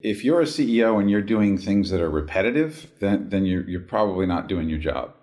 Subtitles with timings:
[0.00, 3.80] If you're a CEO and you're doing things that are repetitive, then, then you're, you're
[3.80, 5.14] probably not doing your job.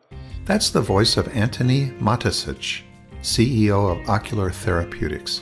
[0.45, 2.81] That's the voice of Antony Mattessich,
[3.21, 5.41] CEO of Ocular Therapeutix.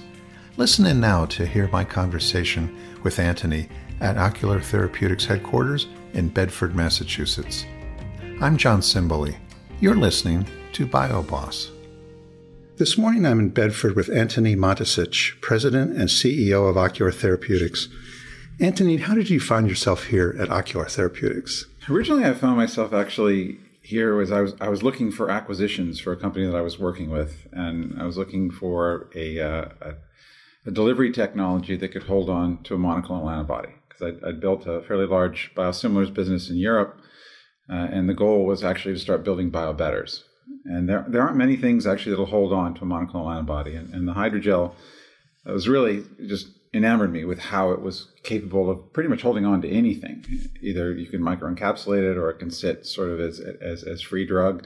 [0.58, 3.70] Listen in now to hear my conversation with Antony
[4.02, 7.66] at Ocular Therapeutix headquarters in Bedford, Massachusetts.
[8.42, 9.38] I'm John Simboli.
[9.80, 11.72] You're listening to BioBoss.
[12.76, 17.88] This morning I'm in Bedford with Antony Mattessich, President and CEO of Ocular Therapeutix.
[18.60, 21.64] Antony, how did you find yourself here at Ocular Therapeutix?
[21.90, 26.14] Originally, I found myself actually here was I was I was looking for acquisitions for
[26.14, 29.94] a company that I was working with, and I was looking for a, uh, a,
[30.68, 34.68] a delivery technology that could hold on to a monoclonal antibody because I'd, I'd, built
[34.68, 37.00] a fairly large biosimilars business in Europe,
[37.70, 40.22] uh, and the goal was actually to start building biobetters.
[40.66, 43.92] And there there aren't many things actually that'll hold on to a monoclonal antibody, and,
[43.94, 44.76] and the hydrogel
[45.46, 49.62] was really just enamored me with how it was capable of pretty much holding on
[49.62, 50.24] to anything.
[50.62, 54.26] Either you can microencapsulate it, or it can sit sort of as as, as free
[54.26, 54.66] drug,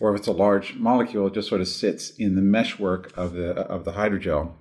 [0.00, 3.34] or if it's a large molecule, it just sort of sits in the meshwork of
[3.34, 4.52] the of the hydrogel.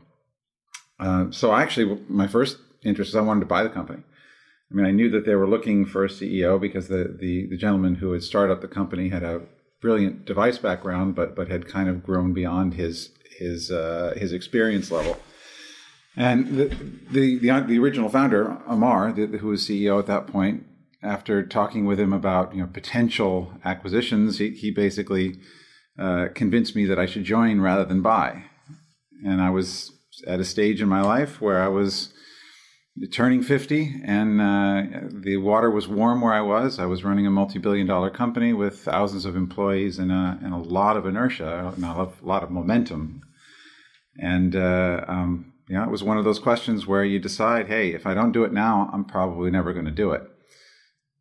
[0.99, 4.03] Uh, so actually, my first interest is I wanted to buy the company.
[4.71, 7.57] I mean, I knew that they were looking for a CEO because the the, the
[7.57, 9.41] gentleman who had started up the company had a
[9.81, 14.91] brilliant device background, but but had kind of grown beyond his his uh, his experience
[14.91, 15.17] level.
[16.15, 16.65] And the,
[17.09, 20.65] the, the, the original founder, Amar, the, who was CEO at that point,
[21.03, 25.39] after talking with him about you know potential acquisitions, he, he basically
[25.97, 28.43] uh, convinced me that I should join rather than buy.
[29.25, 29.91] And I was
[30.27, 32.13] at a stage in my life where I was
[33.11, 36.77] turning 50 and uh, the water was warm where I was.
[36.77, 40.53] I was running a multi billion dollar company with thousands of employees and a, and
[40.53, 43.21] a lot of inertia, and a lot of momentum.
[44.19, 47.93] And uh, um, you know, it was one of those questions where you decide, hey,
[47.93, 50.23] if I don't do it now, I'm probably never going to do it.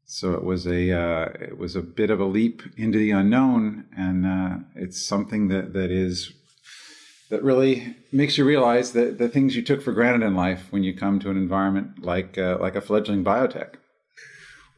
[0.07, 3.85] So it was a uh, it was a bit of a leap into the unknown,
[3.97, 6.33] and uh, it's something that that is
[7.31, 10.83] that really makes you realize that the things you took for granted in life when
[10.83, 13.75] you come to an environment like uh, like a fledgling biotech.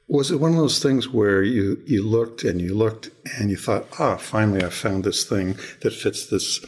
[0.06, 3.08] Was it one of those things where you you looked and you looked
[3.38, 6.62] and you thought, ah, finally I found this thing that fits this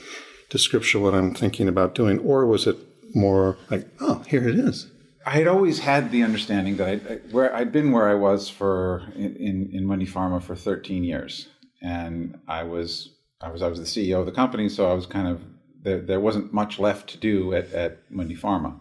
[0.48, 2.78] description of what I'm thinking about doing, or was it
[3.14, 4.90] more like, oh, here it is.
[5.26, 9.04] I had always had the understanding that I, where I'd been where I was for
[9.14, 11.48] in, in Mundipharma for 13 years,
[11.80, 15.06] and I was I was I was the CEO of the company, so I was
[15.06, 15.40] kind of
[15.82, 16.00] there.
[16.00, 18.80] There wasn't much left to do at at Mundipharma,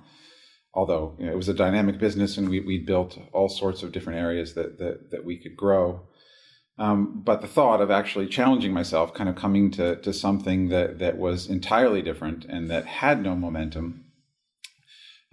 [0.73, 3.93] although you know, it was a dynamic business, and we we built all sorts of
[3.93, 6.07] different areas that that that we could grow.
[6.77, 10.99] Um, but the thought of actually challenging myself, kind of coming to to something that
[10.99, 14.02] that was entirely different and that had no momentum,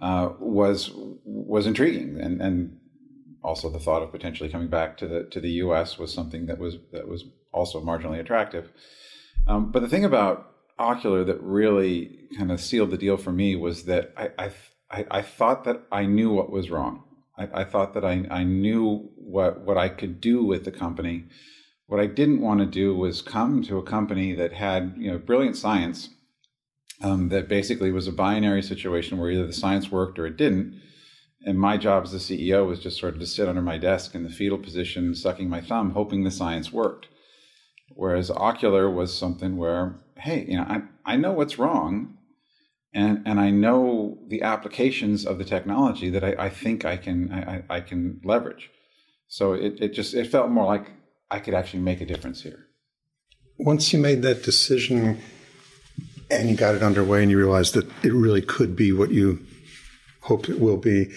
[0.01, 0.91] uh, was
[1.23, 2.77] was intriguing, and and
[3.43, 5.97] also the thought of potentially coming back to the to the U.S.
[5.97, 8.71] was something that was that was also marginally attractive.
[9.47, 10.47] Um, but the thing about
[10.79, 14.51] Ocular that really kind of sealed the deal for me was that I
[14.89, 17.03] I, I thought that I knew what was wrong.
[17.37, 21.25] I, I thought that I, I knew what what I could do with the company.
[21.87, 25.17] What I didn't want to do was come to a company that had you know
[25.17, 26.09] brilliant science
[27.01, 30.79] um, that basically was a binary situation where either the science worked or it didn't.
[31.43, 34.13] And my job as the CEO was just sort of to sit under my desk
[34.13, 37.07] in the fetal position, sucking my thumb, hoping the science worked.
[37.95, 42.17] Whereas ocular was something where, hey, you know, I, I know what's wrong,
[42.93, 47.31] and and I know the applications of the technology that I, I think I can
[47.31, 48.69] I, I can leverage.
[49.27, 50.91] So it, it just it felt more like
[51.29, 52.67] I could actually make a difference here.
[53.57, 55.19] Once you made that decision,
[56.31, 59.45] and you got it underway and you realized that it really could be what you
[60.21, 61.11] hoped it will be.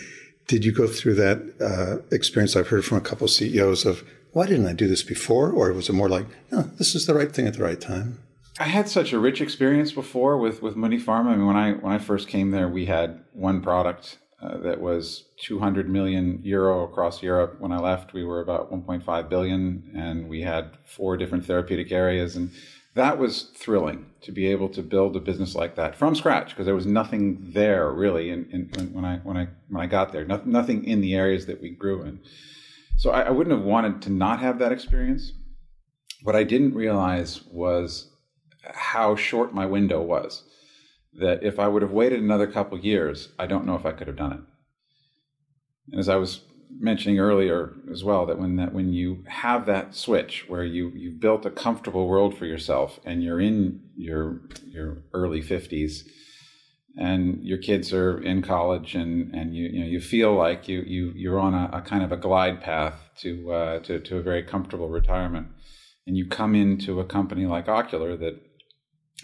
[0.47, 2.57] Did you go through that uh, experience?
[2.57, 5.51] I've heard from a couple of CEOs of, why didn't I do this before?
[5.51, 8.19] Or was it more like, no, this is the right thing at the right time?
[8.59, 11.27] I had such a rich experience before with, with Mundipharma.
[11.27, 14.81] I mean, when I, when I first came there, we had one product uh, that
[14.81, 17.57] was 200 million euro across Europe.
[17.61, 22.37] When I left, we were about 1.5 billion, and we had four different therapeutic areas.
[22.37, 22.51] And
[22.95, 26.65] that was thrilling to be able to build a business like that from scratch because
[26.65, 30.25] there was nothing there really in, in, when I when I when I got there,
[30.25, 32.21] no, nothing in the areas that we grew in.
[32.97, 35.33] So I, I wouldn't have wanted to not have that experience.
[36.23, 38.11] What I didn't realize was
[38.63, 40.45] how short my window was.
[41.15, 44.07] That if I would have waited another couple years, I don't know if I could
[44.07, 44.41] have done it.
[45.93, 46.41] And as I was
[46.81, 51.21] mentioning earlier as well that when that when you have that switch where you you've
[51.21, 56.03] built a comfortable world for yourself and you're in your your early 50s
[56.97, 60.81] and your kids are in college and, and you, you know you feel like you,
[60.83, 64.23] you you're on a, a kind of a glide path to, uh, to to a
[64.23, 65.49] very comfortable retirement
[66.07, 68.41] and you come into a company like Ocular that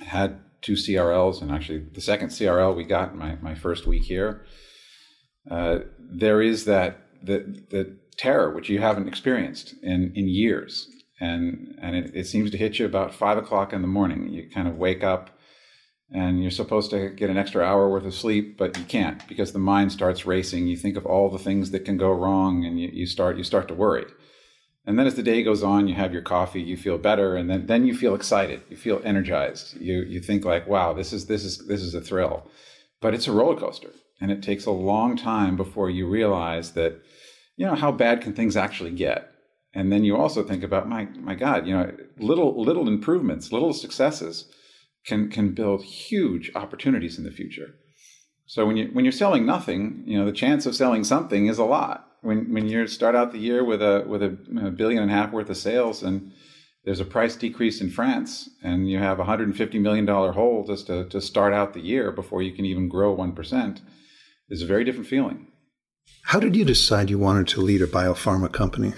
[0.05, 4.45] had two CRLs and actually the second CRL we got my, my first week here
[5.51, 10.89] uh, there is that the the terror which you haven't experienced in in years
[11.21, 14.49] and and it, it seems to hit you about five o'clock in the morning you
[14.51, 15.31] kind of wake up
[16.13, 19.53] and you're supposed to get an extra hour worth of sleep, but you can't because
[19.53, 20.67] the mind starts racing.
[20.67, 23.45] You think of all the things that can go wrong, and you, you start you
[23.45, 24.07] start to worry.
[24.87, 27.49] And then as the day goes on, you have your coffee, you feel better, and
[27.51, 29.81] then, then you feel excited, you feel energized.
[29.81, 32.49] You you think like, wow, this is this is this is a thrill.
[33.01, 37.01] But it's a roller coaster, and it takes a long time before you realize that,
[37.57, 39.31] you know, how bad can things actually get?
[39.73, 43.73] And then you also think about, my my God, you know, little little improvements, little
[43.73, 44.51] successes
[45.07, 47.75] can can build huge opportunities in the future.
[48.47, 51.59] So when you when you're selling nothing, you know the chance of selling something is
[51.59, 52.09] a lot.
[52.23, 54.37] When when you start out the year with a with a,
[54.67, 56.33] a billion and a half worth of sales and
[56.85, 60.87] there's a price decrease in France and you have a 150 million dollar hole just
[60.87, 63.81] to, to start out the year before you can even grow 1%
[64.51, 65.47] is a very different feeling.
[66.25, 68.93] How did you decide you wanted to lead a biopharma company?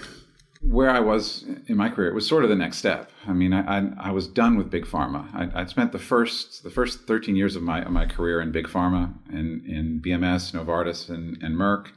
[0.63, 3.11] where I was in my career, it was sort of the next step.
[3.27, 5.27] I mean, I, I, I was done with big pharma.
[5.33, 8.51] I, would spent the first the first 13 years of my of my career in
[8.51, 11.87] big pharma, in in BMS, Novartis, and, and Merck.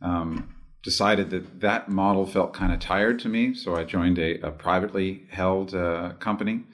[0.00, 4.40] Um, decided that that model felt kind of tired to me, so I joined a,
[4.40, 6.64] a privately held uh, company,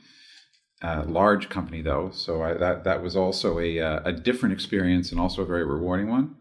[0.83, 2.11] a large company though.
[2.13, 5.65] So I, that that was also a uh, a different experience and also a very
[5.65, 6.37] rewarding one.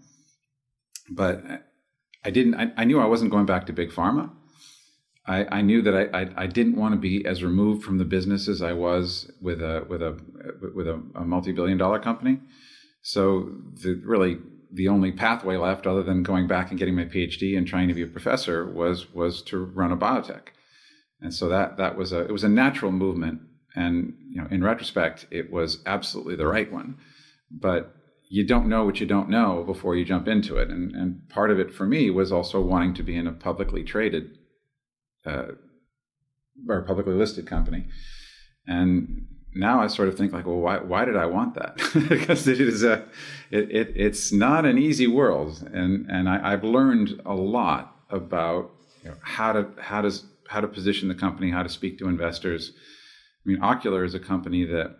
[1.09, 1.43] But
[2.23, 2.55] I didn't.
[2.55, 4.31] I, I knew I wasn't going back to big pharma.
[5.27, 8.05] I, I knew that I, I, I, didn't want to be as removed from the
[8.05, 10.17] business as I was with a with a
[10.73, 12.39] with a, a multi-billion dollar company.
[13.01, 14.37] So the, really
[14.71, 17.93] the only pathway left, other than going back and getting my PhD and trying to
[17.93, 20.47] be a professor, was was to run a biotech.
[21.19, 23.41] And so that that was a it was a natural movement,
[23.77, 26.97] and you know in retrospect it was absolutely the right one.
[27.49, 27.93] But
[28.29, 31.51] you don't know what you don't know before you jump into it, and and part
[31.51, 34.37] of it for me was also wanting to be in a publicly traded
[35.25, 35.51] uh,
[36.67, 37.85] or publicly listed company.
[38.65, 41.77] And now I sort of think like, well, why, why did I want that?
[42.09, 43.05] because it is a,
[43.49, 45.67] it, it, it's not an easy world.
[45.73, 48.71] And, and I, have learned a lot about
[49.03, 52.07] you know, how to, how does, how to position the company, how to speak to
[52.07, 52.73] investors.
[53.47, 54.97] I mean, Ocular is a company that,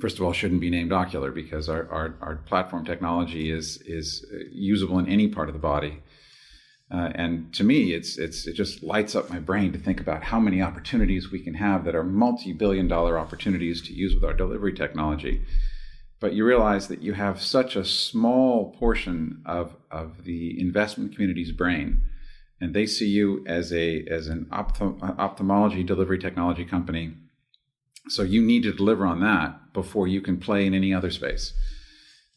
[0.00, 4.24] first of all, shouldn't be named Ocular because our, our, our platform technology is, is
[4.52, 6.00] usable in any part of the body.
[6.88, 10.22] Uh, and to me, it's it's it just lights up my brain to think about
[10.22, 14.72] how many opportunities we can have that are multi-billion-dollar opportunities to use with our delivery
[14.72, 15.42] technology.
[16.20, 21.52] But you realize that you have such a small portion of of the investment community's
[21.52, 22.02] brain,
[22.60, 27.14] and they see you as a as an ophthalm- ophthalmology delivery technology company.
[28.08, 31.52] So you need to deliver on that before you can play in any other space.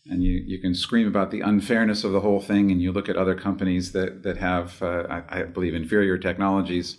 [0.09, 3.09] And you, you can scream about the unfairness of the whole thing and you look
[3.09, 6.97] at other companies that, that have uh, I, I, believe inferior technologies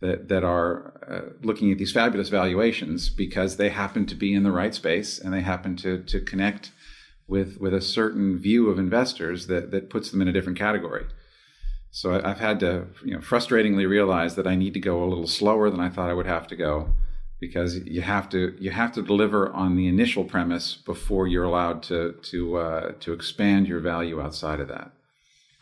[0.00, 4.42] that, that are uh, looking at these fabulous valuations because they happen to be in
[4.42, 6.72] the right space and they happen to, to connect
[7.26, 11.06] with, with a certain view of investors that, that puts them in a different category.
[11.94, 15.26] So i've had to you know frustratingly realize that i need to go a little
[15.26, 16.94] slower than i thought i would have to go
[17.42, 21.82] because you have to you have to deliver on the initial premise before you're allowed
[21.82, 24.92] to to uh, to expand your value outside of that.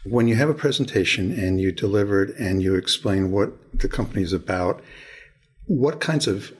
[0.04, 4.22] When you have a presentation and you deliver it and you explain what the company
[4.22, 4.82] is about,
[5.66, 6.52] what kinds of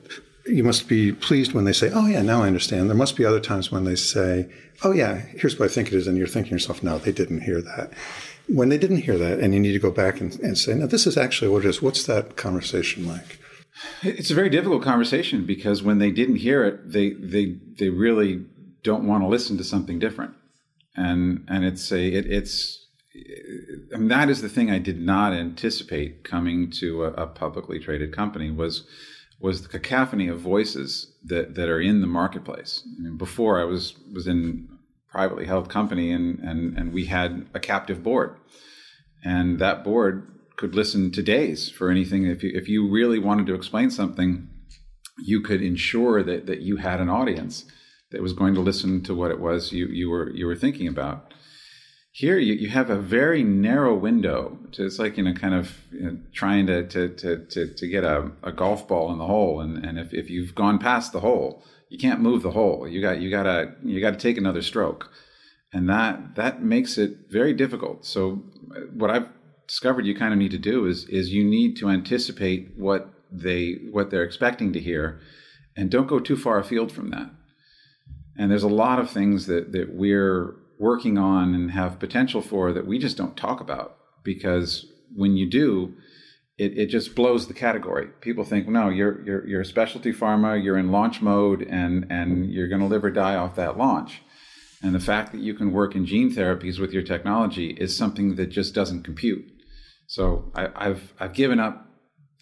[0.47, 3.23] you must be pleased when they say, "Oh yeah, now I understand." There must be
[3.23, 4.49] other times when they say,
[4.83, 7.41] "Oh yeah, here's what I think it is," and you're thinking yourself, "No, they didn't
[7.41, 7.91] hear that."
[8.47, 10.87] When they didn't hear that, and you need to go back and, and say, "No,
[10.87, 13.37] this is actually what it is." What's that conversation like?
[14.03, 18.45] It's a very difficult conversation because when they didn't hear it, they they they really
[18.83, 20.33] don't want to listen to something different,
[20.95, 22.81] and and it's a it, it's
[23.97, 28.13] mean, that is the thing I did not anticipate coming to a, a, publicly traded
[28.15, 28.85] company was
[29.39, 32.83] was the cacophony of voices that, that are in the marketplace.
[32.85, 34.69] I mean, before I was was in
[35.09, 38.37] privately held company and, and and we had a captive board,
[39.23, 40.27] and that board
[40.61, 42.21] could listen to days for anything.
[42.35, 44.29] If you, if you really wanted to explain something,
[45.31, 47.55] you could ensure that, that you had an audience
[48.11, 50.87] that was going to listen to what it was you, you were you were thinking
[50.95, 51.17] about.
[52.23, 54.39] Here you, you have a very narrow window.
[54.73, 57.85] To, it's like you know, kind of you know, trying to, to, to, to, to
[57.95, 61.07] get a, a golf ball in the hole, and, and if, if you've gone past
[61.11, 61.49] the hole,
[61.91, 62.87] You can't move the hole.
[62.87, 65.11] You got you gotta you got to take another stroke,
[65.73, 68.05] and that that makes it very difficult.
[68.05, 68.43] So
[68.93, 69.27] what I've
[69.71, 73.77] discovered you kind of need to do is is you need to anticipate what they
[73.89, 75.21] what they're expecting to hear,
[75.77, 77.31] and don't go too far afield from that.
[78.37, 82.73] And there's a lot of things that that we're working on and have potential for
[82.73, 85.93] that we just don't talk about because when you do,
[86.57, 88.07] it, it just blows the category.
[88.19, 92.51] People think, no, you're you're you're a specialty pharma, you're in launch mode, and and
[92.51, 94.21] you're going to live or die off that launch.
[94.83, 98.35] And the fact that you can work in gene therapies with your technology is something
[98.35, 99.45] that just doesn't compute.
[100.11, 101.87] So I, I've I've given up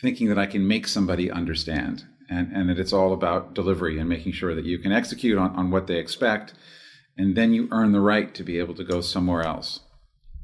[0.02, 4.10] thinking that I can make somebody understand, and and that it's all about delivery and
[4.10, 6.56] making sure that you can execute on, on what they expect,
[7.16, 9.82] and then you earn the right to be able to go somewhere else.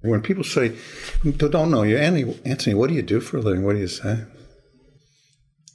[0.01, 0.75] When people say,
[1.37, 3.63] don't know you, Anthony, Anthony, what do you do for a living?
[3.63, 4.23] What do you say?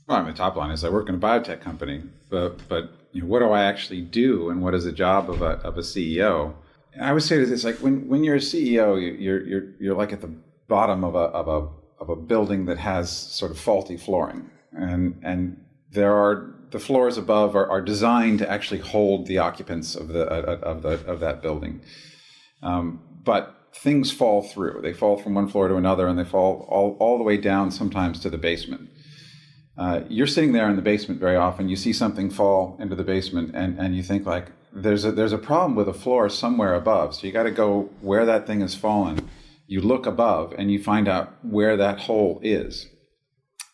[0.07, 3.23] Well, I mean, top line is I work in a biotech company, but but you
[3.23, 5.83] know, what do I actually do, and what is the job of a of a
[5.83, 6.55] CEO?
[7.01, 10.13] I would say that it's like when when you're a CEO, you're you're you're like
[10.13, 10.31] at the
[10.71, 11.61] bottom of a of a
[12.03, 15.63] of a building that has sort of faulty flooring, and and
[15.93, 20.23] there are the floors above are, are designed to actually hold the occupants of the
[20.73, 21.83] of the of that building,
[22.63, 24.81] um, but things fall through.
[24.83, 27.71] They fall from one floor to another, and they fall all, all the way down
[27.71, 28.91] sometimes to the basement.
[29.79, 31.69] Uh, you're sitting there in the basement very often.
[31.69, 35.33] You see something fall into the basement, and, and you think like there's a there's
[35.33, 37.15] a problem with a floor somewhere above.
[37.15, 39.29] So you got to go where that thing has fallen.
[39.71, 42.87] You look above, and you find out where that hole is,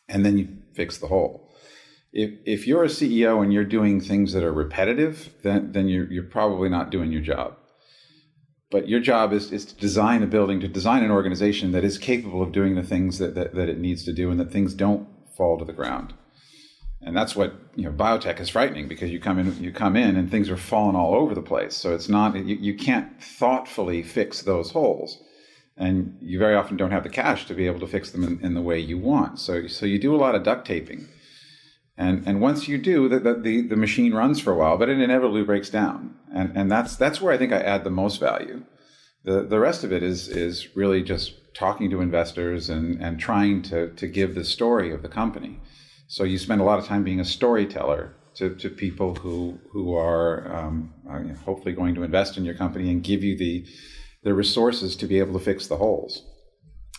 [0.08, 1.50] and then you fix the hole.
[2.12, 6.10] If if you're a CEO and you're doing things that are repetitive, then then you're
[6.12, 7.56] you're probably not doing your job
[8.70, 11.98] but your job is, is to design a building, to design an organization that is
[11.98, 14.74] capable of doing the things that, that, that it needs to do and that things
[14.74, 16.14] don't fall to the ground.
[17.00, 17.92] And that's what you know.
[17.92, 21.14] Biotech is frightening because you come in, you come in, and things are falling all
[21.14, 21.76] over the place.
[21.76, 25.22] So it's not you, you can't thoughtfully fix those holes,
[25.76, 28.40] and you very often don't have the cash to be able to fix them in,
[28.40, 29.38] in the way you want.
[29.38, 31.08] So so you do a lot of duct taping,
[31.96, 34.98] and and once you do, the, the the machine runs for a while, but it
[34.98, 38.64] inevitably breaks down, and and that's that's where I think I add the most value.
[39.24, 43.62] The the rest of it is is really just talking to investors and and trying
[43.62, 45.60] to to give the story of the company.
[46.08, 49.94] So you spend a lot of time being a storyteller to, to people who who
[49.96, 50.92] are um,
[51.44, 53.66] hopefully going to invest in your company and give you the
[54.26, 56.22] the resources to be able to fix the holes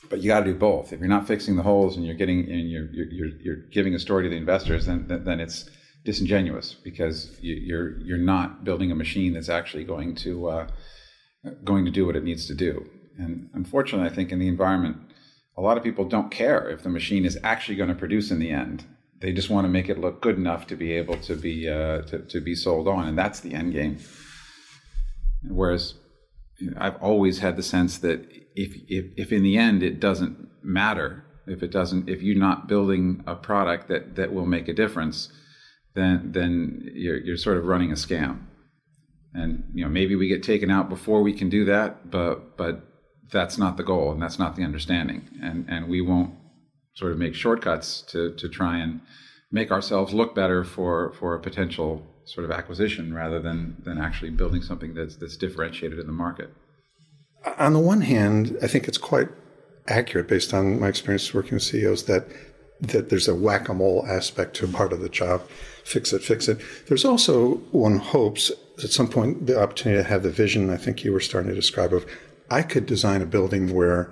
[0.10, 0.94] but you got to do both.
[0.94, 4.00] If you're not fixing the holes and you're getting and you're you're you're giving a
[4.00, 5.70] story to the investors, then then it's
[6.06, 10.68] disingenuous because you're you're not building a machine that's actually going to uh,
[11.64, 12.90] going to do what it needs to do.
[13.18, 14.98] And unfortunately, I think in the environment,
[15.58, 18.40] a lot of people don't care if the machine is actually going to produce in
[18.40, 18.86] the end.
[19.20, 22.04] They just want to make it look good enough to be able to be uh,
[22.04, 23.98] to, to be sold on, and that's the end game.
[25.44, 25.96] Whereas
[26.78, 31.24] I've always had the sense that if, if, if in the end it doesn't matter,
[31.46, 35.32] if it doesn't, if you're not building a product that, that will make a difference,
[35.96, 38.42] then, then you're, you're sort of running a scam.
[39.34, 42.84] And, you know, maybe we get taken out before we can do that, but, but
[43.32, 45.30] that's not the goal and that's not the understanding.
[45.42, 46.34] And, and we won't
[46.96, 49.02] sort of make shortcuts to, to try and
[49.52, 54.30] make ourselves look better for, for a potential sort of acquisition rather than than actually
[54.30, 56.50] building something that's that's differentiated in the market.
[57.58, 59.30] On the one hand, I think it's quite
[59.88, 62.28] accurate based on my experience working with CEOs that
[62.80, 65.42] that there's a whack-a-mole aspect to part of the job.
[65.84, 66.60] Fix it, fix it.
[66.88, 68.52] There's also one hopes
[68.84, 71.56] at some point the opportunity to have the vision I think you were starting to
[71.56, 72.06] describe of
[72.52, 74.12] I could design a building where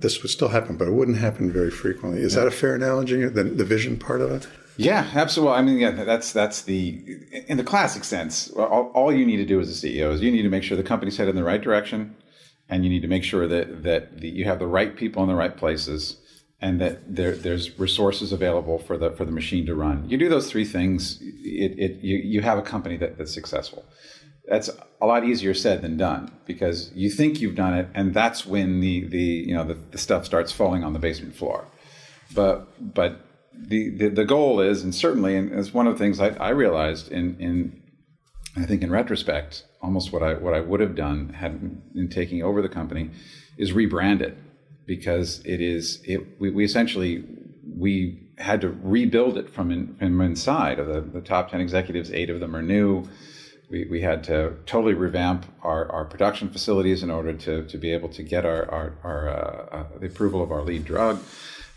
[0.00, 2.20] this would still happen, but it wouldn't happen very frequently.
[2.20, 2.42] Is yeah.
[2.42, 3.24] that a fair analogy?
[3.24, 4.48] The, the vision part of it?
[4.76, 5.56] Yeah, absolutely.
[5.56, 7.02] I mean, yeah, that's that's the
[7.46, 8.50] in the classic sense.
[8.50, 10.76] All, all, you need to do as a CEO is you need to make sure
[10.76, 12.16] the company's headed in the right direction,
[12.68, 15.28] and you need to make sure that that the, you have the right people in
[15.28, 16.16] the right places,
[16.60, 20.08] and that there, there's resources available for the for the machine to run.
[20.08, 23.84] You do those three things, it, it you, you have a company that, that's successful.
[24.48, 28.44] That's a lot easier said than done because you think you've done it, and that's
[28.44, 31.66] when the the you know the, the stuff starts falling on the basement floor.
[32.34, 33.20] But but
[33.56, 36.50] the, the, the goal is, and certainly, and it's one of the things I, I
[36.50, 37.82] realized in, in
[38.56, 42.42] I think in retrospect, almost what I what I would have done had in taking
[42.42, 43.10] over the company
[43.58, 44.38] is rebrand it.
[44.86, 47.24] Because it is it we, we essentially
[47.76, 52.10] we had to rebuild it from in, from inside of the, the top 10 executives
[52.10, 53.08] eight of them are new.
[53.70, 57.92] We, we had to totally revamp our, our production facilities in order to, to be
[57.92, 61.20] able to get our, our, our uh, uh, the approval of our lead drug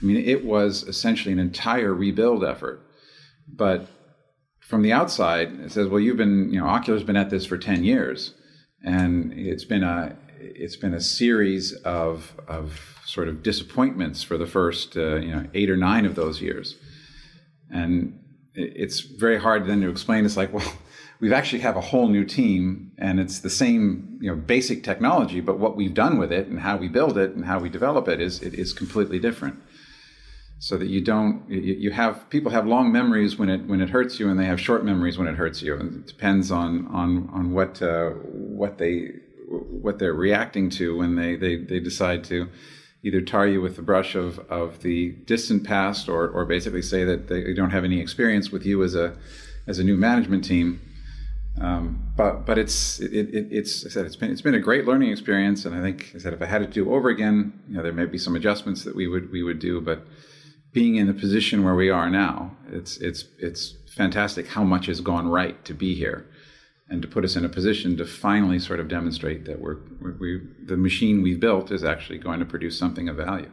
[0.01, 2.81] I mean, it was essentially an entire rebuild effort.
[3.47, 3.87] But
[4.59, 7.57] from the outside, it says, "Well, you've been, you know, Ocular's been at this for
[7.57, 8.33] ten years,
[8.83, 14.45] and it's been a it's been a series of of sort of disappointments for the
[14.45, 16.75] first, uh, you know, eight or nine of those years,
[17.71, 18.19] and
[18.53, 20.25] it's very hard then to explain.
[20.25, 20.73] It's like, well,
[21.21, 25.39] we've actually have a whole new team, and it's the same, you know, basic technology,
[25.39, 28.07] but what we've done with it and how we build it and how we develop
[28.09, 29.57] it is it is completely different."
[30.59, 34.19] So that you don't you, have people have long memories when it when it hurts
[34.19, 37.29] you and they have short memories when it hurts you and it depends on on
[37.31, 39.09] on what uh, what they
[39.47, 42.49] what they're reacting to when they, they they decide to
[43.03, 47.03] either tar you with the brush of of the distant past or or basically say
[47.03, 49.15] that they don't have any experience with you as a
[49.67, 50.81] as a new management team.
[51.61, 54.85] Um, but but it's it, it, it's I said it's been it's been a great
[54.85, 57.77] learning experience and I think I said if I had to do over again you
[57.77, 60.05] know there may be some adjustments that we would we would do but
[60.77, 63.63] being in the position where we are now, it's it's it's
[64.01, 66.19] fantastic how much has gone right to be here,
[66.87, 69.77] and to put us in a position to finally sort of demonstrate that we're
[70.19, 70.39] we
[70.71, 73.51] the machine we've built is actually going to produce something of value.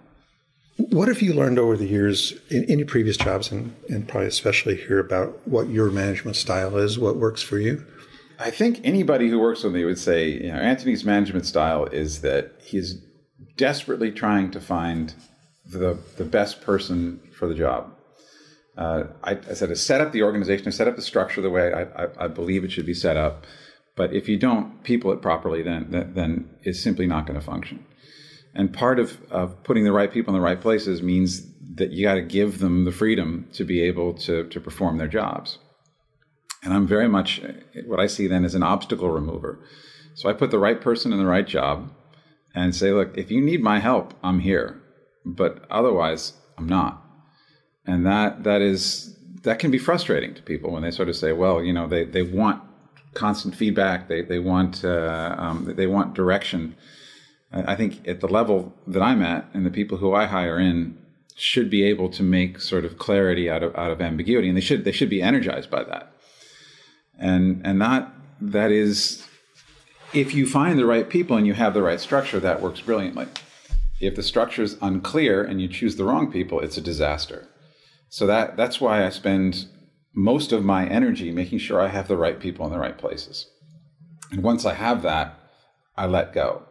[0.77, 4.77] What have you learned over the years in any previous jobs, and, and probably especially
[4.77, 7.87] here, about what your management style is, what works for you?
[8.39, 12.21] I think anybody who works with me would say, you know, Anthony's management style is
[12.21, 12.89] that he's
[13.57, 15.15] desperately trying to find
[15.67, 17.93] the, the best person for the job.
[18.77, 21.51] Uh, I, I, said to set up the organization, to set up the structure the
[21.51, 23.47] way I, I, I, believe it should be set up.
[23.95, 27.87] But if you don't people it properly, then then it's simply not going to function.
[28.53, 32.05] And part of, of putting the right people in the right places means that you
[32.05, 35.59] got to give them the freedom to be able to, to perform their jobs.
[36.63, 37.43] And I'm very much
[37.87, 39.61] what I see then as an obstacle remover.
[40.15, 41.93] So I put the right person in the right job
[42.55, 44.81] and say, look, if you need my help, I'm here
[45.25, 47.03] but otherwise I'm not.
[47.87, 51.33] And that that is that can be frustrating to people when they sort of say,
[51.33, 52.63] well, you know, they, they want
[53.13, 56.75] constant feedback, they they want uh, um, they want direction.
[57.53, 60.99] I think at the level that I'm at, and the people who I hire in
[61.37, 64.61] should be able to make sort of clarity out of out of ambiguity, and they
[64.63, 66.13] should they should be energized by that.
[67.17, 69.25] And and that that is,
[70.13, 73.27] if you find the right people and you have the right structure, that works brilliantly.
[74.07, 77.49] If the structure is unclear and you choose the wrong people, it's a disaster.
[78.09, 79.67] So that that's why I spend
[80.15, 83.51] most of my energy making sure I have the right people in the right places.
[84.31, 85.39] And once I have that,
[85.97, 86.63] I let go.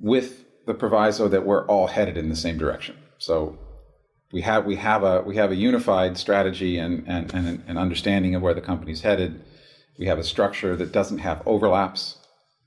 [0.00, 2.96] With the proviso that we're all headed in the same direction.
[3.18, 3.58] So
[4.32, 8.34] we have we have a we have a unified strategy and and, and an understanding
[8.34, 9.44] of where the company's headed.
[9.98, 12.18] We have a structure that doesn't have overlaps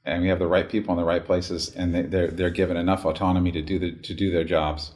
[0.07, 2.77] and we have the right people in the right places, and they, they're they're given
[2.77, 4.91] enough autonomy to do the to do their jobs.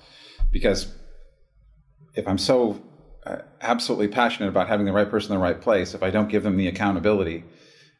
[0.51, 0.87] Because
[2.15, 2.81] if I'm so
[3.25, 6.29] uh, absolutely passionate about having the right person in the right place, if I don't
[6.29, 7.43] give them the accountability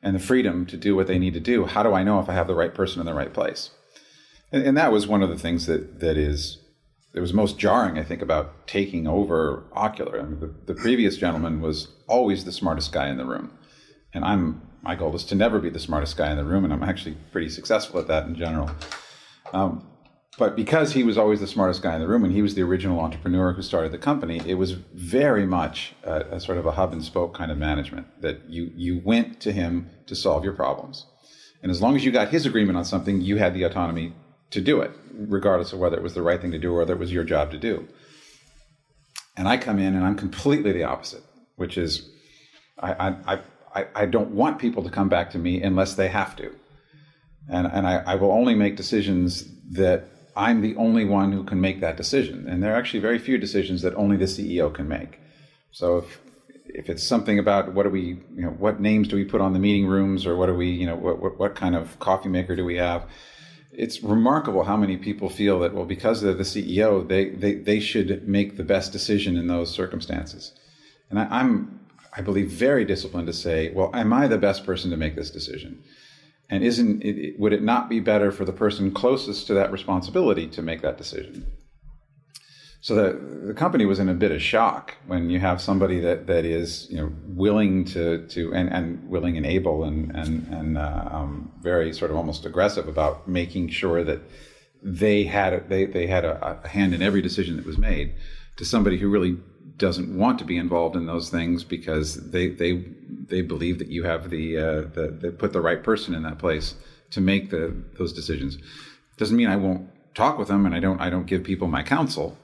[0.01, 2.29] and the freedom to do what they need to do, how do I know if
[2.29, 3.69] I have the right person in the right place?
[4.51, 6.57] And, and that was one of the things that that is
[7.13, 10.17] it was most jarring, I think, about taking over Ocular.
[10.17, 13.51] I mean, the, the previous gentleman was always the smartest guy in the room,
[14.13, 16.73] and I'm my goal is to never be the smartest guy in the room, and
[16.73, 18.69] I'm actually pretty successful at that in general.
[19.53, 19.87] Um,
[20.37, 22.63] but because he was always the smartest guy in the room, and he was the
[22.63, 26.71] original entrepreneur who started the company, it was very much a, a sort of a
[26.71, 30.53] hub and spoke kind of management that you you went to him to solve your
[30.53, 31.05] problems,
[31.61, 34.13] and as long as you got his agreement on something, you had the autonomy
[34.51, 36.93] to do it, regardless of whether it was the right thing to do or whether
[36.93, 37.87] it was your job to do.
[39.37, 41.23] And I come in and I'm completely the opposite,
[41.55, 42.09] which is
[42.79, 43.39] I, I,
[43.73, 46.53] I, I don't want people to come back to me unless they have to.
[47.49, 51.59] And, and I, I will only make decisions that I'm the only one who can
[51.59, 52.47] make that decision.
[52.47, 55.19] And there are actually very few decisions that only the CEO can make.
[55.71, 56.21] So if
[56.73, 59.53] if it's something about what do we you know what names do we put on
[59.53, 62.29] the meeting rooms or what do we you know what what, what kind of coffee
[62.29, 63.05] maker do we have
[63.71, 67.79] it's remarkable how many people feel that well because they're the ceo they they, they
[67.79, 70.53] should make the best decision in those circumstances
[71.09, 71.80] and I, i'm
[72.13, 75.31] I believe, very disciplined to say, well, am I the best person to make this
[75.31, 75.83] decision?
[76.49, 80.47] And isn't it, would it not be better for the person closest to that responsibility
[80.47, 81.45] to make that decision?
[82.81, 86.25] So the, the company was in a bit of shock when you have somebody that,
[86.27, 90.77] that is you know willing to to and, and willing and able and and and
[90.79, 94.19] uh, um, very sort of almost aggressive about making sure that
[94.81, 98.15] they had they they had a, a hand in every decision that was made
[98.57, 99.37] to somebody who really
[99.77, 102.85] doesn't want to be involved in those things because they they
[103.27, 106.37] they believe that you have the uh, the they put the right person in that
[106.37, 106.75] place
[107.11, 108.57] to make the those decisions.
[109.17, 111.83] Doesn't mean I won't talk with them and I don't I don't give people my
[111.83, 112.37] counsel,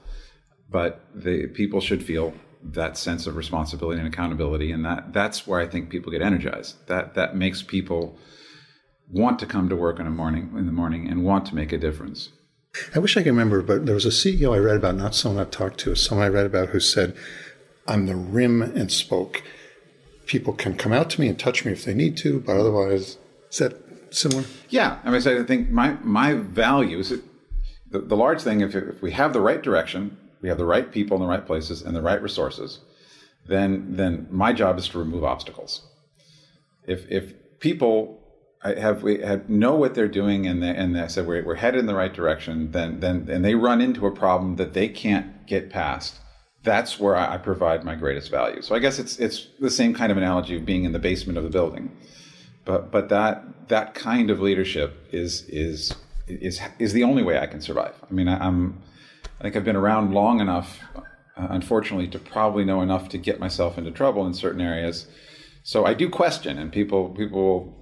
[0.69, 5.59] but the people should feel that sense of responsibility and accountability, and that that's where
[5.59, 6.87] I think people get energized.
[6.87, 8.17] That that makes people
[9.09, 11.71] want to come to work in a morning in the morning and want to make
[11.71, 12.29] a difference.
[12.95, 15.41] I wish I could remember, but there was a CEO I read about, not someone
[15.41, 17.15] I've talked to, someone I read about who said,
[17.87, 19.43] "I'm the rim and spoke.
[20.25, 23.17] People can come out to me and touch me if they need to, but otherwise,
[23.49, 23.75] is that
[24.11, 27.13] similar?" Yeah, I mean, so I think my my values.
[27.89, 30.91] The, the large thing, if, if we have the right direction, we have the right
[30.91, 32.79] people in the right places and the right resources,
[33.47, 35.87] then then my job is to remove obstacles.
[36.85, 38.26] If if people
[38.63, 41.79] have we have know what they're doing and they, and they said we're, we're headed
[41.79, 45.45] in the right direction, then then and they run into a problem that they can't
[45.45, 46.19] get past.
[46.63, 48.61] That's where I, I provide my greatest value.
[48.61, 51.37] So I guess it's it's the same kind of analogy of being in the basement
[51.37, 51.95] of the building,
[52.65, 55.95] but but that that kind of leadership is is
[56.27, 57.95] is is the only way I can survive.
[58.09, 58.81] I mean, I, am
[59.39, 61.01] I think I've been around long enough, uh,
[61.35, 65.07] unfortunately, to probably know enough to get myself into trouble in certain areas.
[65.63, 67.76] So I do question, and people people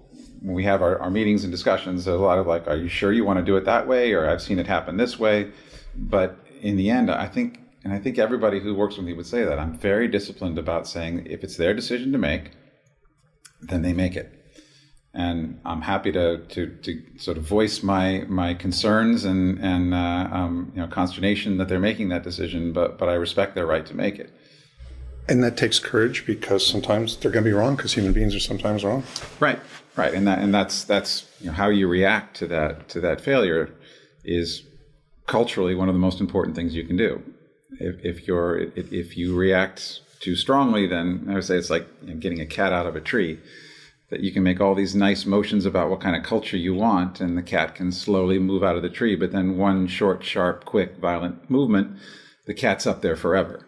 [0.46, 2.88] when we have our, our meetings and discussions, there's a lot of like, are you
[2.88, 4.14] sure you want to do it that way?
[4.14, 5.52] Or I've seen it happen this way.
[5.96, 9.26] But in the end, I think, and I think everybody who works with me would
[9.26, 12.52] say that I'm very disciplined about saying if it's their decision to make,
[13.60, 14.32] then they make it.
[15.16, 20.30] And I'm happy to, to, to sort of voice my, my concerns and, and uh,
[20.32, 23.86] um, you know, consternation that they're making that decision, but, but I respect their right
[23.88, 24.32] to make it.
[25.28, 28.40] And that takes courage because sometimes they're going to be wrong because human beings are
[28.40, 29.04] sometimes wrong.
[29.40, 29.60] Right.
[29.96, 33.22] Right, and that and that's that's you know, how you react to that to that
[33.22, 33.74] failure
[34.26, 34.64] is
[35.26, 37.24] culturally one of the most important things you can do.
[37.80, 42.14] If, if you're if, you react too strongly, then I would say it's like you
[42.14, 43.40] know, getting a cat out of a tree.
[44.12, 47.20] That you can make all these nice motions about what kind of culture you want,
[47.20, 49.16] and the cat can slowly move out of the tree.
[49.16, 51.98] But then one short, sharp, quick, violent movement,
[52.46, 53.66] the cat's up there forever.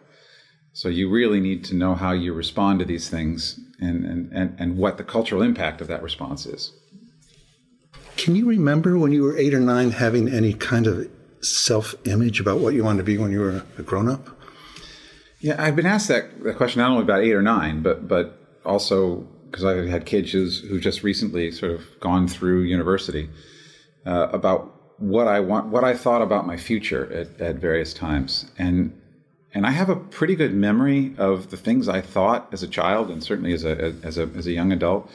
[0.72, 4.56] So you really need to know how you respond to these things and, and, and,
[4.58, 6.72] and what the cultural impact of that response is.
[8.16, 11.08] Can you remember when you were eight or nine having any kind of
[11.40, 14.28] self image about what you wanted to be when you were a grown up?
[15.40, 18.60] Yeah, I've been asked that, that question not only about eight or nine, but but
[18.64, 23.30] also because I've had kids who's, who've just recently sort of gone through university
[24.04, 28.50] uh, about what I want, what I thought about my future at, at various times,
[28.58, 29.00] and
[29.54, 33.10] and I have a pretty good memory of the things I thought as a child,
[33.10, 35.10] and certainly as a as a as a young adult.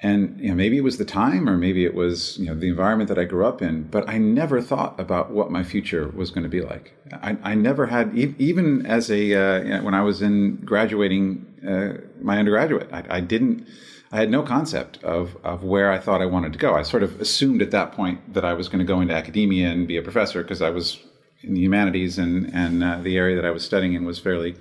[0.00, 2.68] And you know, maybe it was the time, or maybe it was you know the
[2.68, 3.84] environment that I grew up in.
[3.84, 6.94] But I never thought about what my future was going to be like.
[7.12, 11.46] I, I never had, even as a uh, you know, when I was in graduating
[11.66, 13.66] uh, my undergraduate, I, I didn't.
[14.10, 16.74] I had no concept of, of where I thought I wanted to go.
[16.74, 19.68] I sort of assumed at that point that I was going to go into academia
[19.68, 20.98] and be a professor because I was
[21.42, 24.56] in the humanities, and and uh, the area that I was studying in was fairly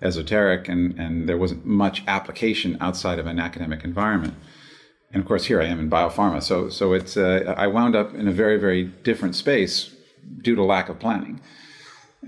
[0.00, 4.34] esoteric, and and there wasn't much application outside of an academic environment.
[5.12, 8.14] And of course, here I am in biopharma, so so it's uh, I wound up
[8.14, 9.94] in a very very different space
[10.42, 11.40] due to lack of planning,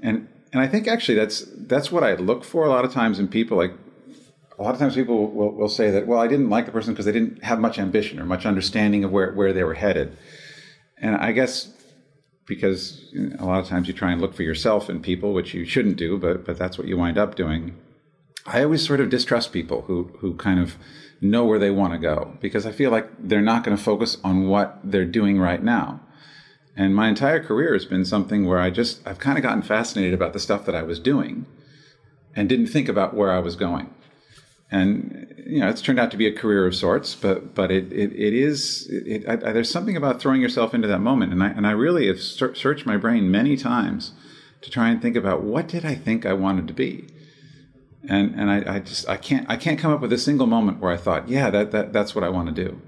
[0.03, 3.19] and and I think actually that's that's what I look for a lot of times
[3.19, 3.73] in people like
[4.59, 6.93] a lot of times people will, will say that well i didn't like the person
[6.93, 10.17] because they didn't have much ambition or much understanding of where, where they were headed.
[10.99, 11.73] And i guess
[12.47, 13.03] because
[13.39, 15.97] a lot of times you try and look for yourself in people, which you shouldn't
[15.97, 17.77] do, but but that's what you wind up doing.
[18.47, 20.77] I always sort of distrust people who who kind of
[21.21, 24.19] know where they want to go because I feel like they're not going to focus
[24.23, 26.01] on what they're doing right now.
[26.77, 30.13] And my entire career has been something where I just I've kind of gotten fascinated
[30.13, 31.47] about the stuff that I was doing
[32.37, 33.95] and didn't think about where I was going
[34.71, 37.93] and you know it's turned out to be a career of sorts but but it
[37.93, 41.33] it, it is it, I, there's something about throwing yourself into that moment.
[41.33, 44.13] And I and I really have searched my brain many times
[44.63, 47.07] to try and think about what did I think I wanted to be?
[48.09, 50.81] And and I, I just I can't I can't come up with a single moment
[50.81, 52.81] where I thought yeah that, that that's what I want to do.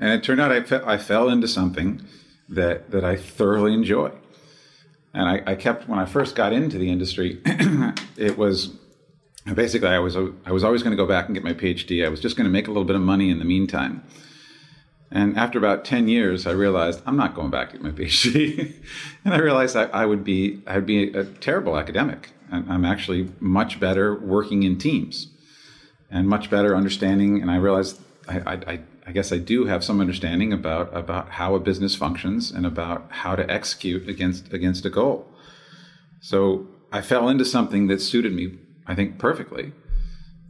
[0.00, 2.02] And it turned out I, fe- I fell into something
[2.48, 4.12] that that I thoroughly enjoy.
[5.12, 7.40] And I, I kept when I first got into the industry
[8.16, 8.76] it was
[9.52, 12.04] basically I was I was always going to go back and get my PhD.
[12.04, 14.02] I was just going to make a little bit of money in the meantime.
[15.10, 18.74] And after about ten years, I realized I'm not going back to get my PhD,
[19.24, 22.30] and I realized I, I would be I would be a terrible academic.
[22.50, 25.28] I'm actually much better working in teams,
[26.10, 27.42] and much better understanding.
[27.42, 31.54] And I realized I, I, I guess I do have some understanding about about how
[31.54, 35.28] a business functions and about how to execute against against a goal.
[36.20, 39.72] So I fell into something that suited me I think perfectly.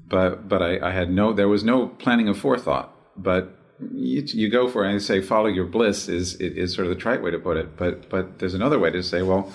[0.08, 2.94] But but I, I had no there was no planning of forethought.
[3.16, 3.56] But
[3.92, 7.00] you, you go for it and say follow your bliss is is sort of the
[7.00, 7.76] trite way to put it.
[7.76, 9.52] But but there's another way to say well,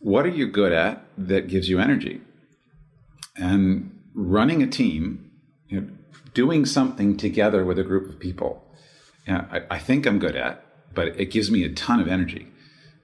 [0.00, 2.20] what are you good at that gives you energy?
[3.36, 5.30] and running a team,
[5.68, 5.88] you know,
[6.34, 8.62] doing something together with a group of people.
[9.26, 12.08] You know, I, I think I'm good at, but it gives me a ton of
[12.08, 12.48] energy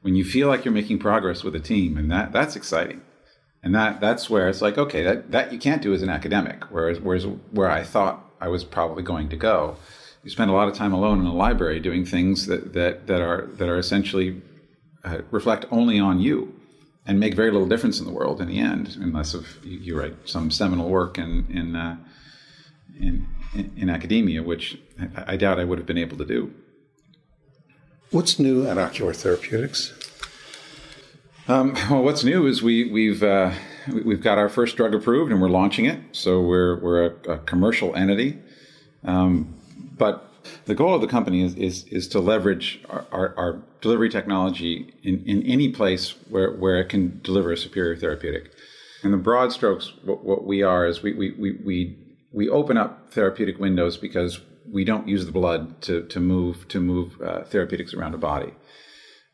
[0.03, 3.03] when you feel like you're making progress with a team, and that that's exciting.
[3.62, 6.64] And that that's where it's like, okay, that, that you can't do as an academic,
[6.70, 9.77] whereas whereas where I thought I was probably going to go.
[10.25, 13.20] You spend a lot of time alone in a library doing things that that, that
[13.20, 14.42] are that are essentially
[15.05, 16.55] uh, reflect only on you
[17.07, 19.98] and make very little difference in the world in the end, unless if you, you
[19.98, 21.96] write some seminal work in in, uh,
[22.98, 23.27] in,
[23.77, 24.79] in academia, which
[25.16, 26.53] I, I doubt I would have been able to do.
[28.11, 30.02] What's new at Ocular Therapeutix?
[31.48, 33.52] Um, well, what's new is we, we've uh,
[34.05, 36.00] we've got our first drug approved and we're launching it.
[36.12, 38.38] So we're we're a, a commercial entity,
[39.05, 39.55] um,
[39.96, 40.28] but
[40.66, 44.94] the goal of the company is is, is to leverage our, our, our, delivery technology
[45.02, 48.52] in, in any place where, where it can deliver a superior therapeutic.
[49.02, 51.98] In the broad strokes, what, what we are is we, we, we, we,
[52.33, 54.38] we open up therapeutic windows because
[54.70, 58.55] we don't use the blood to, to move to move uh, therapeutics around a body,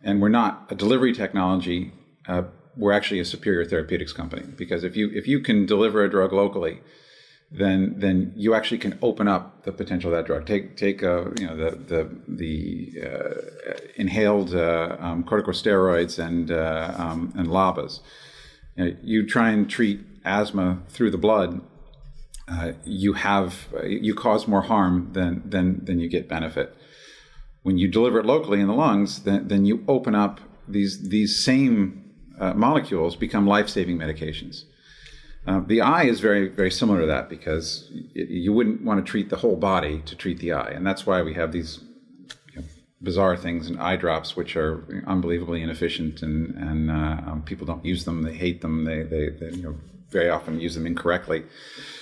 [0.02, 1.92] and we're not a delivery technology.
[2.28, 2.42] Uh,
[2.76, 6.32] we're actually a superior therapeutics company because if you if you can deliver a drug
[6.32, 6.80] locally,
[7.50, 10.46] then then you actually can open up the potential of that drug.
[10.46, 16.94] Take take uh, you know the the the uh, inhaled uh, um, corticosteroids and uh,
[16.96, 18.00] um, and LABAs.
[18.76, 21.60] You, know, you, try and treat asthma through the blood.
[22.46, 26.76] Uh, you have you cause more harm than than than you get benefit.
[27.62, 31.42] When you deliver it locally in the lungs, then then you open up these these
[31.42, 32.07] same
[32.40, 34.64] uh, molecules become life saving medications.
[35.46, 39.10] Uh, the eye is very, very similar to that because it, you wouldn't want to
[39.10, 41.80] treat the whole body to treat the eye, and that's why we have these
[42.52, 42.66] you know,
[43.00, 47.84] bizarre things and eye drops, which are unbelievably inefficient, and and uh, um, people don't
[47.84, 48.22] use them.
[48.22, 48.84] They hate them.
[48.84, 49.76] They, they, they, you know
[50.10, 51.44] very often use them incorrectly.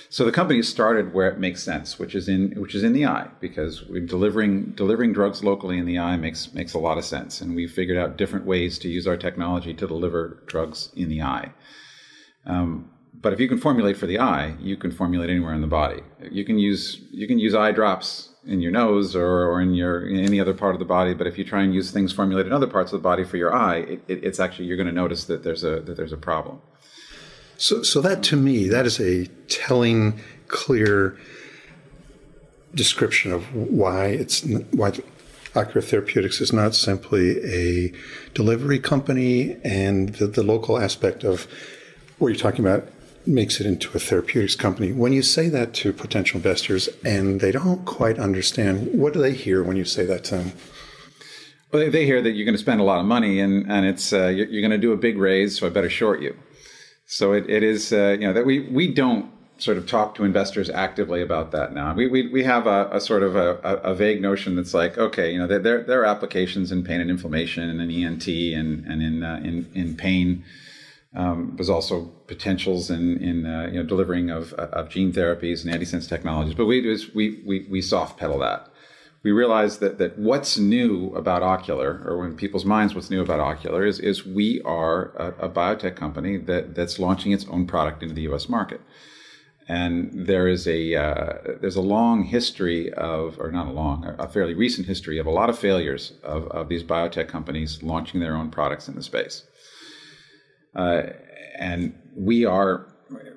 [0.09, 3.05] So the company started where it makes sense, which is in which is in the
[3.05, 7.41] eye, because delivering delivering drugs locally in the eye makes makes a lot of sense,
[7.41, 11.21] and we figured out different ways to use our technology to deliver drugs in the
[11.21, 11.51] eye.
[12.45, 12.89] Um,
[13.19, 16.01] but if you can formulate for the eye, you can formulate anywhere in the body.
[16.31, 20.07] You can use you can use eye drops in your nose or, or in your
[20.07, 21.13] in any other part of the body.
[21.13, 23.37] But if you try and use things formulated in other parts of the body for
[23.37, 26.13] your eye, it, it, it's actually you're going to notice that there's a that there's
[26.13, 26.61] a problem.
[27.57, 31.17] So, so that to me, that is a telling, clear
[32.75, 34.91] description of why it's why
[35.55, 37.91] Ocular Therapeutix is not simply a
[38.35, 41.47] delivery company, and the, the local aspect of
[42.19, 42.87] what you're talking about
[43.25, 44.93] makes it into a therapeutics company.
[44.93, 49.33] When you say that to potential investors and they don't quite understand, what do they
[49.33, 50.51] hear when you say that to them?
[51.71, 54.13] Well, they hear that you're going to spend a lot of money and, and it's
[54.13, 56.37] uh, you're, you're, going to do a big raise, so I better short you.
[57.09, 60.25] So it, it is, uh, you know, that we, we don't sort of talk to
[60.25, 61.93] investors actively about that now.
[61.95, 65.31] We, we, we have a, a sort of a, a, vague notion that's like, okay,
[65.31, 69.01] you know, there, there are applications in pain and inflammation and in ENT and, and
[69.01, 70.43] in, uh, in, in pain.
[71.15, 75.73] Um, there's also potentials in, in uh, you know, delivering of, of gene therapies and
[75.73, 76.55] antisense technologies.
[76.55, 76.81] But we,
[77.15, 78.69] we, we, we soft pedal that
[79.27, 83.41] we realize that, that what's new about Ocular, or in people's minds, what's new about
[83.41, 88.01] Ocular is, is we are a, a biotech company that, that's launching its own product
[88.01, 88.47] into the U.S.
[88.47, 88.79] market.
[89.67, 94.29] And there is a uh, there's a long history of, or not a long, a
[94.29, 98.33] fairly recent history of a lot of failures of, of these biotech companies launching their
[98.33, 99.43] own products in the space.
[100.73, 101.01] Uh,
[101.59, 102.87] and we are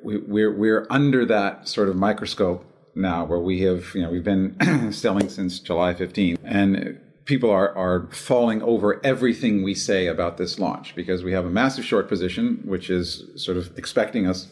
[0.04, 2.64] we, we're we're under that sort of microscope
[3.00, 7.72] now where we have, you know, we've been selling since July 15th and people are,
[7.76, 12.08] are falling over everything we say about this launch because we have a massive short
[12.08, 14.48] position, which is sort of expecting us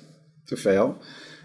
[0.46, 0.96] to fail.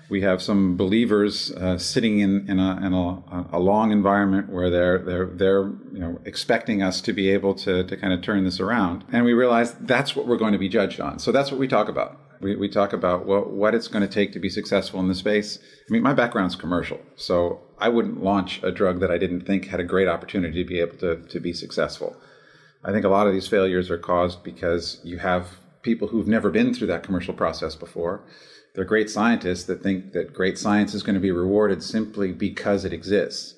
[0.10, 4.70] We have some believers uh, sitting in, in, a, in a, a, long environment where
[4.70, 8.44] they're, they're, they're you know, expecting us to be able to, to kind of turn
[8.44, 9.04] this around.
[9.12, 11.20] And we realize that's what we're going to be judged on.
[11.20, 12.20] So that's what we talk about.
[12.44, 15.16] We, we talk about what, what it's going to take to be successful in the
[15.16, 15.58] space.
[15.58, 19.68] I mean, my background's commercial, so I wouldn't launch a drug that I didn't think
[19.68, 22.16] had a great opportunity to be able to, to be successful.
[22.84, 26.50] I think a lot of these failures are caused because you have people who've never
[26.50, 28.22] been through that commercial process before.
[28.76, 32.84] They're great scientists that think that great science is going to be rewarded simply because
[32.84, 33.56] it exists.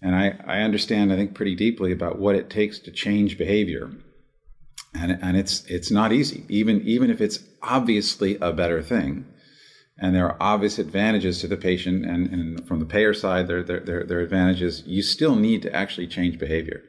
[0.00, 3.90] And I, I understand, I think, pretty deeply about what it takes to change behavior
[4.94, 9.26] and and it's it's not easy even even if it's obviously a better thing.
[9.98, 13.62] And there are obvious advantages to the patient and, and from the payer side there,
[13.62, 14.82] there, there, there are advantages.
[14.86, 16.82] You still need to actually change behavior.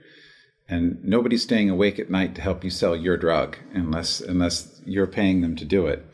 [0.68, 5.08] And nobody's staying awake at night to help you sell your drug unless unless you're
[5.08, 6.06] paying them to do it.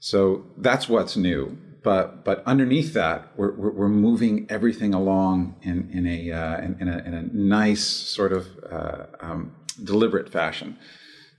[0.00, 1.56] So that's what's new.
[1.84, 6.88] But but underneath that, we're, we're, moving everything along in in a, uh, in, in,
[6.88, 10.78] a in a nice sort of uh, um, deliberate fashion.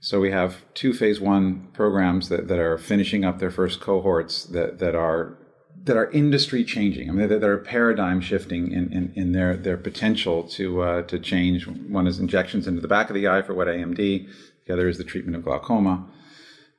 [0.00, 4.44] So we have two phase one programs that, that are finishing up their first cohorts
[4.44, 5.38] that, that are
[5.84, 7.10] that are industry changing.
[7.10, 11.18] I mean, that are paradigm shifting in, in, in, their, their potential to uh, to
[11.18, 11.66] change.
[11.66, 14.28] One is injections into the back of the eye for wet AMD.
[14.66, 16.06] The other is the treatment of glaucoma.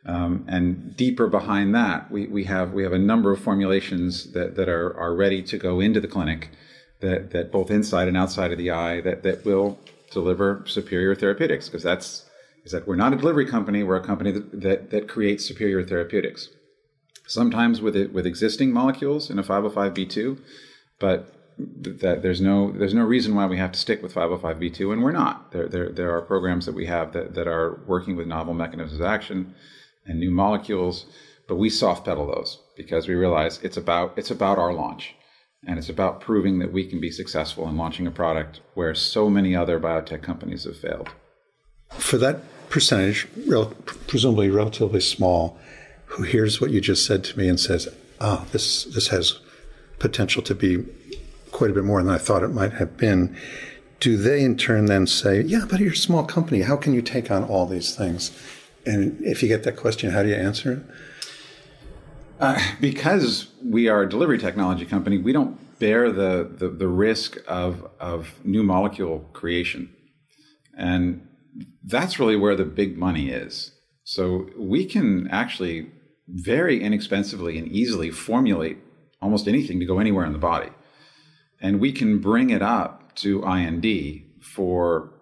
[0.08, 4.56] Um, and deeper behind that, we, we have we have a number of formulations that,
[4.56, 6.52] that are, are ready to go into the clinic
[7.00, 9.80] that, that both inside and outside of the eye that, that will
[10.16, 12.26] deliver superior therapeutics because that's
[12.64, 15.84] is that we're not a delivery company we're a company that, that, that creates superior
[15.84, 16.50] therapeutics.
[17.28, 20.40] Sometimes with it, with existing molecules in a 505b2
[21.00, 25.04] but that there's no there's no reason why we have to stick with 505b2 and
[25.04, 25.52] we're not.
[25.52, 29.00] There there, there are programs that we have that, that are working with novel mechanisms
[29.00, 29.54] of action
[30.06, 31.06] and new molecules
[31.48, 35.16] but we soft pedal those because we realize it's about it's about our launch
[35.68, 39.30] and it's about proving that we can be successful in launching a product where so
[39.30, 41.10] many other biotech companies have failed.
[41.92, 43.28] For that percentage,
[44.08, 45.58] presumably relatively small,
[46.06, 47.88] who hears what you just said to me and says,
[48.22, 49.40] "Ah, this this has
[50.00, 50.84] potential to be
[51.52, 53.36] quite a bit more than I thought it might have been."
[54.00, 56.62] Do they in turn then say, "Yeah, but you're a small company.
[56.62, 58.32] How can you take on all these things?"
[58.86, 60.80] And if you get that question, how do you answer it?
[62.40, 67.38] Uh, because we are a delivery technology company, we don't bear the, the, the risk
[67.48, 69.94] of, of new molecule creation.
[70.78, 71.28] And
[71.84, 73.72] that's really where the big money is.
[74.04, 75.92] So we can actually
[76.28, 78.80] very inexpensively and easily formulate
[79.22, 80.70] almost anything to go anywhere in the body.
[81.62, 85.14] And we can bring it up to IND for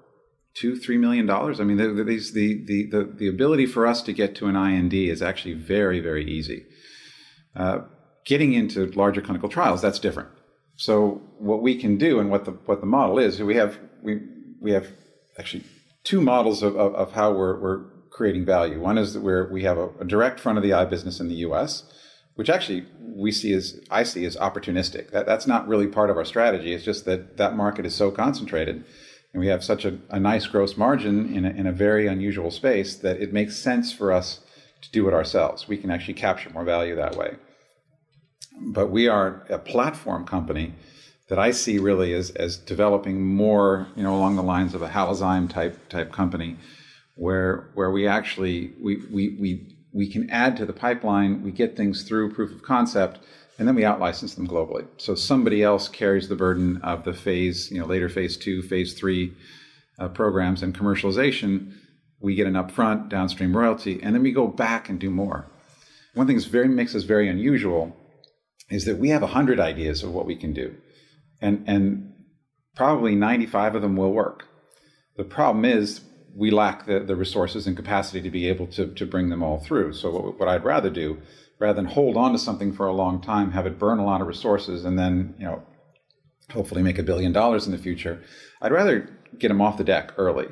[0.56, 1.60] two, three million dollars.
[1.60, 4.94] I mean, the, the, the, the, the ability for us to get to an IND
[4.94, 6.66] is actually very, very easy.
[7.56, 7.82] Uh,
[8.26, 10.30] getting into larger clinical trials, that's different.
[10.76, 14.22] So what we can do and what the what the model is, we have we
[14.60, 14.88] we have
[15.38, 15.64] actually
[16.04, 18.80] two models of, of, of how we're, we're creating value.
[18.80, 21.28] One is that we're, we have a, a, direct front of the eye business in
[21.28, 21.84] the U.S.,
[22.36, 25.12] which actually we see as I see as opportunistic.
[25.12, 26.74] That, that's not really part of our strategy.
[26.74, 28.84] It's just that that market is so concentrated,
[29.34, 32.52] and we have such a, a nice gross margin in a, in a very unusual
[32.52, 34.42] space that it makes sense for us
[34.84, 35.68] to do it ourselves.
[35.68, 37.36] We can actually capture more value that way
[38.60, 40.74] but we are a platform company
[41.30, 44.90] that I see really as, as developing more, you know, along the lines of a
[44.90, 46.58] Halozyme type type company,
[47.16, 51.78] where where we actually we we we we can add to the pipeline, we get
[51.78, 53.20] things through proof of concept,
[53.58, 54.86] and then we outlicense them globally.
[54.98, 58.94] So somebody else carries the burden of the phase, you know, later phase two, phase
[58.94, 59.34] three
[60.00, 61.74] uh, programs and commercialization.
[62.24, 65.52] We get an upfront downstream royalty, and then we go back and do more.
[66.14, 67.98] One thing that very makes us very unusual
[68.70, 70.74] is that we have 100 ideas of what we can do.
[71.42, 72.14] And, and
[72.78, 74.46] probably 95 of them will work.
[75.18, 76.00] The problem is
[76.34, 79.60] we lack the, the resources and capacity to be able to, to bring them all
[79.60, 79.92] through.
[79.94, 81.18] So, what, what I'd rather do,
[81.60, 84.22] rather than hold on to something for a long time, have it burn a lot
[84.22, 85.62] of resources, and then, you know,
[86.54, 88.24] hopefully make a billion dollars in the future,
[88.62, 90.48] I'd rather get them off the deck early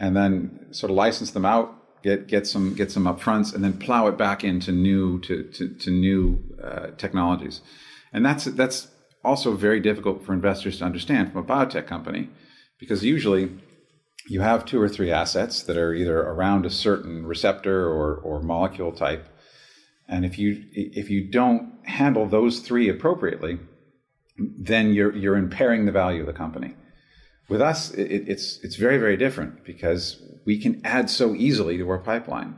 [0.00, 3.74] and then sort of license them out get get some get some upfronts, and then
[3.74, 7.60] plow it back into new to to, to new uh, technologies,
[8.12, 8.88] and that's that's
[9.22, 12.30] also very difficult for investors to understand from a biotech company,
[12.78, 13.50] because usually
[14.28, 18.40] you have two or three assets that are either around a certain receptor or or
[18.40, 19.28] molecule type,
[20.08, 23.58] and if you if you don't handle those three appropriately,
[24.38, 26.74] then you're you're impairing the value of the company.
[27.50, 31.90] With us, it, it's it's very very different because we can add so easily to
[31.90, 32.54] our pipeline,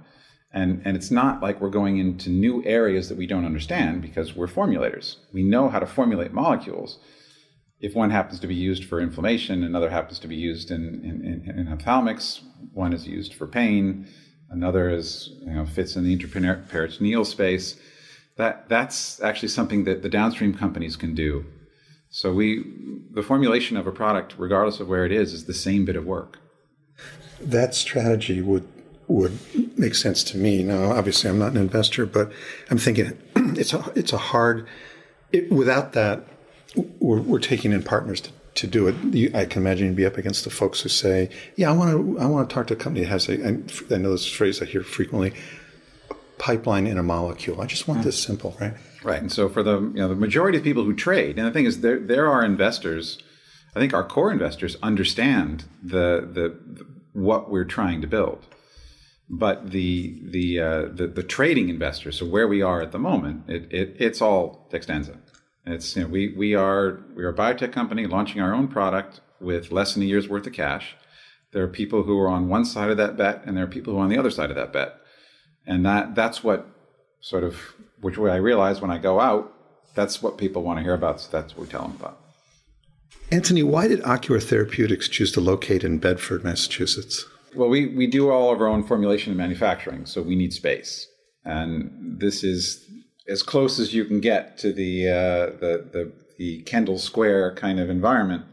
[0.53, 4.37] and and it's not like we're going into new areas that we don't understand because
[4.37, 5.17] we're formulators.
[5.33, 6.99] We know how to formulate molecules.
[7.81, 11.17] If one happens to be used for inflammation, another happens to be used in in,
[11.25, 12.43] in, in ophthalmics.
[12.75, 14.07] One is used for pain.
[14.51, 17.81] Another is you know fits in the intraperitoneal space.
[18.37, 21.47] That that's actually something that the downstream companies can do
[22.15, 22.63] so we,
[23.11, 26.05] the formulation of a product, regardless of where it is, is the same bit of
[26.05, 26.39] work.
[27.41, 28.69] That strategy would
[29.09, 29.39] would
[29.79, 30.63] make sense to me.
[30.63, 32.31] Now, obviously, I'm not an investor, but
[32.71, 33.19] I'm thinking
[33.57, 34.69] it's a it's a hard.
[35.33, 36.27] It, without that,
[37.01, 39.35] we're, we're taking in partners to, to do it.
[39.35, 42.21] I can imagine you'd be up against the folks who say, "Yeah, I want to
[42.21, 44.67] I want to talk to a company that has a." I know this phrase I
[44.67, 45.33] hear frequently,
[46.37, 47.63] pipeline in a molecule.
[47.63, 48.05] I just want mm.
[48.05, 48.75] this simple, right?
[49.05, 49.21] Right.
[49.21, 51.65] And so for the you know the majority of people who trade, and the thing
[51.67, 53.19] is there there are investors,
[53.75, 58.47] I think our core investors understand the the, the what we're trying to build.
[59.33, 63.49] but the the, uh, the the trading investors, so where we are at the moment,
[63.49, 65.17] it, it it's all Dextenza.
[65.65, 69.21] It's you know, we we are we are a biotech company launching our own product
[69.41, 70.97] with less than a year's worth of cash.
[71.53, 73.95] There are people who are on one side of that bet, and there are people
[73.95, 74.97] who are on the other side of that bet,
[75.67, 76.67] and that that's what
[77.21, 77.57] sort of
[78.03, 79.53] which way I realize when I go out,
[79.95, 81.21] that's what people want to hear about.
[81.21, 82.19] So that's what we tell them about.
[83.31, 87.25] Antony, why did Ocular Therapeutix choose to locate in Bedford, Massachusetts?
[87.55, 91.07] Well, we, we do all of our own formulation and manufacturing, so we need space.
[91.45, 92.87] And this is
[93.29, 97.79] as close as you can get to the, uh, the, the, the, Kendall Square kind
[97.79, 98.45] of environment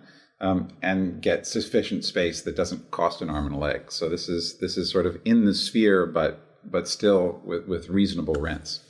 [0.42, 3.92] um, and get sufficient space that doesn't cost an arm and a leg.
[3.92, 7.90] So this is, this is sort of in the sphere, but, but still with, with
[7.90, 8.82] reasonable rents.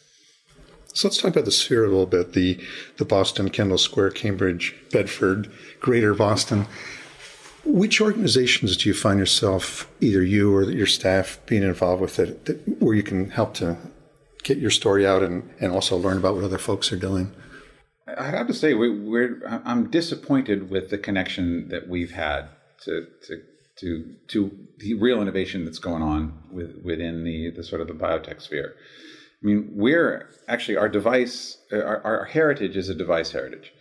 [0.93, 2.59] So let's talk about the sphere a little bit the,
[2.97, 6.67] the Boston, Kendall Square, Cambridge, Bedford, Greater Boston.
[7.65, 12.45] Which organizations do you find yourself, either you or your staff, being involved with it,
[12.45, 13.77] that, where you can help to
[14.43, 17.31] get your story out and, and also learn about what other folks are doing?
[18.17, 22.49] I have to say, we, I'm disappointed with the connection that we've had
[22.85, 23.41] to, to,
[23.77, 27.93] to, to the real innovation that's going on with, within the, the sort of the
[27.93, 28.73] biotech sphere.
[29.41, 33.71] I mean, we're actually our device, our, our heritage is a device heritage.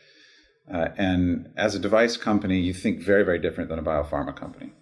[0.72, 4.72] Uh, and as a device company, you think very, very different than a biopharma company.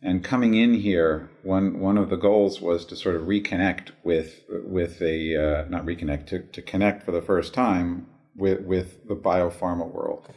[0.00, 4.44] And coming in here, one one of the goals was to sort of reconnect with
[4.48, 8.06] with a uh, not reconnect to, to connect for the first time
[8.36, 10.28] with with the biopharma world.
[10.28, 10.32] I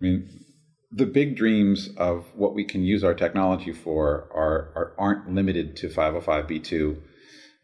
[0.00, 0.44] mean,
[0.90, 5.76] the big dreams of what we can use our technology for are, are aren't limited
[5.76, 7.00] to 505b2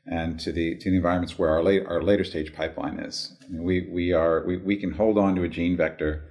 [0.07, 3.37] and to the to the environments where our late, our later stage pipeline is.
[3.51, 6.29] We we are we, we can hold on to a gene vector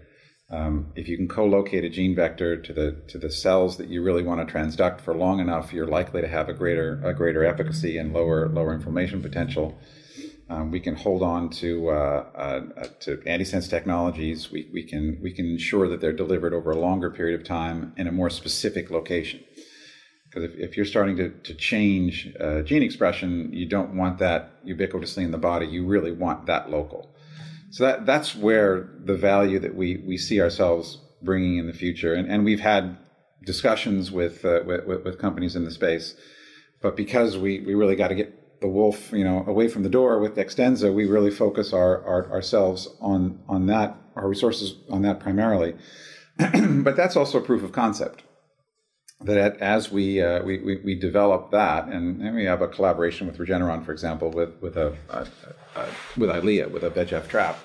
[0.52, 4.04] um, if you can co-locate a gene vector to the to the cells that you
[4.04, 7.46] really want to transduct for long enough, you're likely to have a greater a greater
[7.46, 9.80] efficacy and lower lower inflammation potential.
[10.50, 12.60] Um, we can hold on to uh, uh,
[13.00, 14.52] to antisense technologies.
[14.52, 17.94] We, we can we can ensure that they're delivered over a longer period of time
[17.96, 19.40] in a more specific location.
[20.32, 24.66] Because if, if you're starting to, to change uh, gene expression, you don't want that
[24.66, 25.68] ubiquitously in the body.
[25.68, 27.14] You really want that local.
[27.70, 32.14] So that that's where the value that we we see ourselves bringing in the future,
[32.14, 32.98] and and we've had
[33.46, 36.16] discussions with uh, with, with companies in the space,
[36.82, 39.90] but because we we really got to get the wolf you know away from the
[39.90, 45.02] door with Dextenza, we really focus our, our ourselves on on that our resources on
[45.02, 45.76] that primarily.
[46.38, 48.24] but that's also proof of concept
[49.24, 53.28] that as we, uh, we, we, we develop that, and, and, we have a collaboration
[53.28, 55.28] with Regeneron, for example, with with a, a,
[55.76, 57.60] a with Eylea, with a VEGF trap,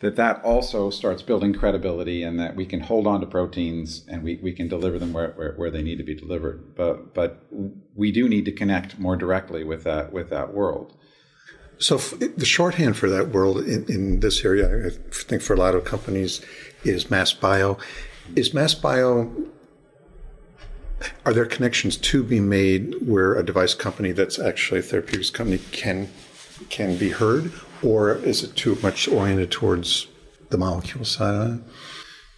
[0.00, 4.22] that that also starts building credibility, and that we can hold on to proteins and
[4.22, 6.74] we, we can deliver them where, where, where they need to be delivered.
[6.74, 7.44] But but
[7.94, 10.96] we do need to connect more directly with that with that world.
[11.78, 15.74] So the shorthand for that world in, in this area, I think for a lot
[15.74, 16.40] of companies,
[16.84, 17.78] is MassBio.
[18.36, 19.48] Is MassBio
[21.24, 25.58] are there connections to be made where a device company that's actually a therapeutics company
[25.72, 26.08] can
[26.70, 30.06] can be heard, or is it too much oriented towards
[30.50, 31.34] the molecule side?
[31.34, 31.64] of it?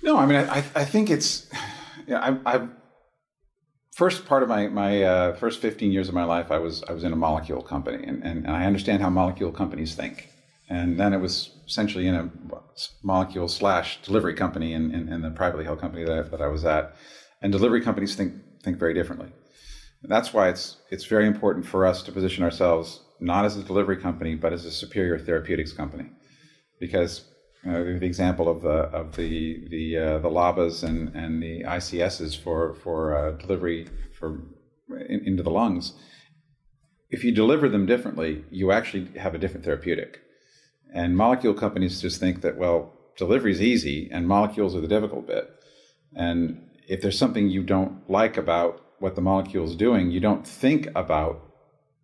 [0.02, 1.48] No, I mean, I, I think it's.
[2.06, 2.68] Yeah, I, I
[3.94, 6.92] first part of my my uh, first fifteen years of my life, I was I
[6.92, 10.30] was in a molecule company, and, and I understand how molecule companies think.
[10.68, 12.30] And then it was essentially in a
[13.02, 16.48] molecule slash delivery company in, in, in the privately held company that, I, that I
[16.48, 16.96] was at.
[17.40, 18.34] And delivery companies think
[18.66, 19.30] think very differently.
[20.02, 23.62] And that's why it's it's very important for us to position ourselves not as a
[23.62, 26.10] delivery company, but as a superior therapeutics company,
[26.78, 27.12] because
[27.66, 32.36] uh, the example of the of the the uh, the LABAs and and the ICSs
[32.42, 33.88] for for uh, delivery
[34.18, 34.28] for
[35.08, 35.94] in, into the lungs.
[37.08, 40.20] If you deliver them differently, you actually have a different therapeutic.
[40.92, 45.26] And molecule companies just think that well, delivery is easy and molecules are the difficult
[45.26, 45.48] bit.
[46.14, 50.46] And if there's something you don't like about what the molecule is doing, you don't
[50.46, 51.42] think about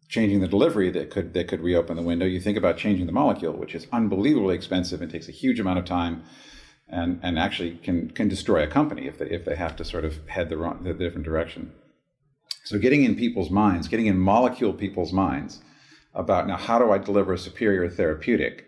[0.09, 2.27] changing the delivery that could that could reopen the window.
[2.27, 5.79] You think about changing the molecule, which is unbelievably expensive and takes a huge amount
[5.79, 6.23] of time,
[6.89, 10.05] and and actually can can destroy a company if they if they have to sort
[10.05, 11.73] of head the wrong the different direction.
[12.65, 15.63] So getting in people's minds, getting in molecule people's minds
[16.15, 18.67] about now how do I deliver a superior therapeutic,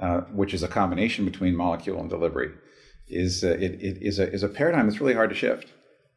[0.00, 2.52] uh, which is a combination between molecule and delivery
[3.08, 5.72] is uh, it, it is a is a paradigm that's really hard to shift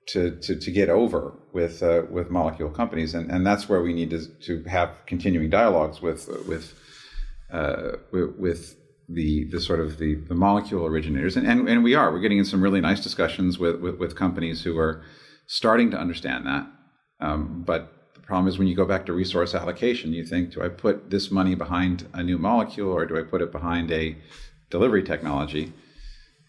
[0.08, 3.94] to to, to get over with uh, with molecule companies, and, and that's where we
[3.94, 6.74] need to to have continuing dialogues with with
[7.52, 8.76] uh, with,
[9.08, 12.12] the the sort of the, the molecule originators, and, and and we are.
[12.12, 15.04] We're getting in some really nice discussions with with, with companies who are
[15.48, 16.68] starting to understand that,
[17.20, 20.62] um, but The problem is when you go back to resource allocation, you think, do
[20.62, 24.16] I put this money behind a new molecule or do I put it behind a
[24.70, 25.74] delivery technology?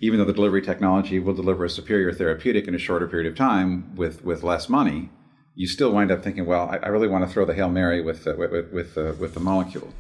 [0.01, 3.37] Even though the delivery technology will deliver a superior therapeutic in a shorter period of
[3.37, 5.11] time with, with less money,
[5.55, 8.01] you still wind up thinking, well, I, I really want to throw the Hail Mary
[8.03, 9.93] with, uh, with, with, uh, with the molecule.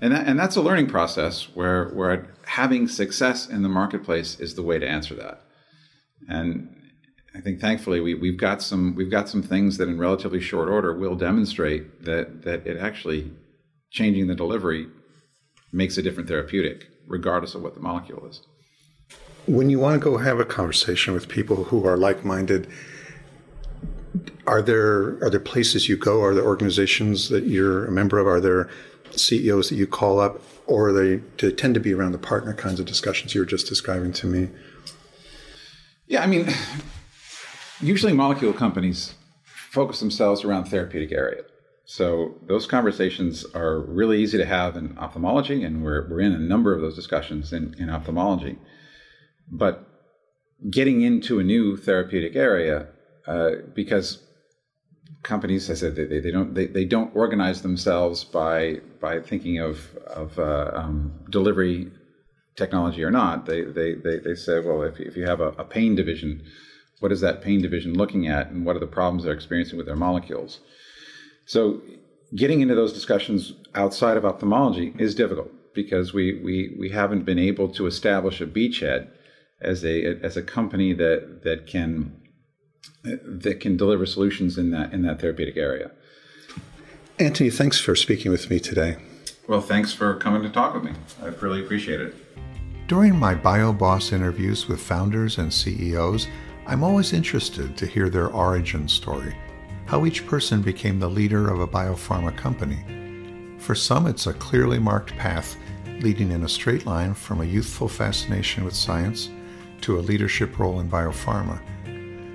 [0.00, 4.54] And, that, and that's a learning process where, where having success in the marketplace is
[4.54, 5.42] the way to answer that.
[6.28, 6.74] And
[7.34, 10.68] I think thankfully we, we've got some we've got some things that in relatively short
[10.68, 13.30] order will demonstrate that that it actually
[13.90, 14.86] changing the delivery
[15.72, 18.40] makes a different therapeutic, regardless of what the molecule is.
[19.46, 22.66] When you want to go have a conversation with people who are like-minded,
[24.46, 26.22] are there are there places you go?
[26.22, 28.26] Are there organizations that you're a member of?
[28.26, 28.68] Are there
[29.12, 32.80] CEOs that you call up, or they, they tend to be around the partner kinds
[32.80, 34.48] of discussions you were just describing to me?
[36.06, 36.48] Yeah, I mean,
[37.80, 41.42] usually molecule companies focus themselves around therapeutic area.
[41.84, 46.38] So those conversations are really easy to have in ophthalmology, and we're, we're in a
[46.38, 48.58] number of those discussions in, in ophthalmology.
[49.50, 49.86] But
[50.70, 52.88] getting into a new therapeutic area,
[53.26, 54.22] uh, because
[55.22, 59.94] companies, I said, they, they don't they, they don't organize themselves by by thinking of
[60.06, 61.90] of uh, um, delivery
[62.56, 63.46] technology or not.
[63.46, 66.42] They they they, they say, well, if, if you have a, a pain division,
[67.00, 69.86] what is that pain division looking at and what are the problems they're experiencing with
[69.86, 70.60] their molecules
[71.46, 71.80] so
[72.34, 77.38] getting into those discussions outside of ophthalmology is difficult because we, we, we haven't been
[77.38, 79.08] able to establish a beachhead
[79.60, 82.20] as a as a company that that can
[83.02, 85.90] that can deliver solutions in that in that therapeutic area.
[87.18, 88.96] Antony, thanks for speaking with me today.
[89.48, 90.92] Well, thanks for coming to talk with me.
[91.22, 92.14] I really appreciate it.
[92.88, 96.26] During my BioBoss interviews with founders and CEOs,
[96.66, 99.36] I'm always interested to hear their origin story,
[99.86, 103.56] how each person became the leader of a biopharma company.
[103.58, 105.56] For some, it's a clearly marked path
[106.00, 109.30] leading in a straight line from a youthful fascination with science
[109.82, 111.60] to a leadership role in biopharma.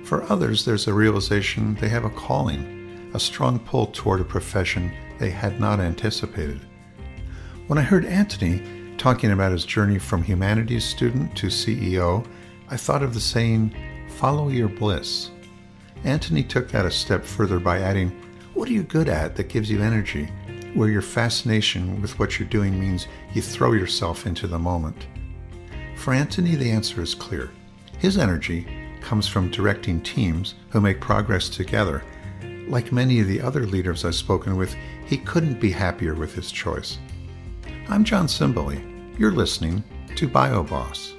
[0.06, 4.92] For others, there's a realization they have a calling, a strong pull toward a profession
[5.18, 6.60] they had not anticipated.
[7.66, 8.62] When I heard Antony
[8.98, 12.26] talking about his journey from humanities student to CEO,
[12.68, 13.74] I thought of the saying,
[14.08, 15.30] Follow your bliss.
[16.04, 18.10] Antony took that a step further by adding,
[18.54, 20.26] What are you good at that gives you energy?
[20.74, 25.06] Where your fascination with what you're doing means you throw yourself into the moment.
[26.02, 27.52] For Antony, the answer is clear.
[28.00, 28.66] His energy
[29.00, 32.02] comes from directing teams who make progress together.
[32.66, 34.74] Like many of the other leaders I've spoken with,
[35.06, 36.98] he couldn't be happier with his choice.
[37.88, 38.82] I'm John Simboli.
[39.16, 39.84] You're listening
[40.16, 41.12] to BioBoss.